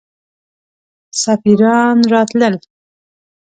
سفیران 1.23 1.97
راتلل. 2.11 2.55